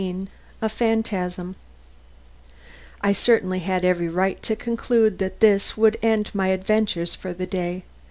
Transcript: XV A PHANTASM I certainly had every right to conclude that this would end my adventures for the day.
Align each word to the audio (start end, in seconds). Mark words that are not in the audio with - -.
XV 0.01 0.27
A 0.63 0.67
PHANTASM 0.67 1.53
I 3.01 3.13
certainly 3.13 3.59
had 3.59 3.85
every 3.85 4.09
right 4.09 4.41
to 4.41 4.55
conclude 4.55 5.19
that 5.19 5.41
this 5.41 5.77
would 5.77 5.97
end 6.01 6.31
my 6.33 6.47
adventures 6.47 7.13
for 7.13 7.33
the 7.33 7.45
day. 7.45 7.83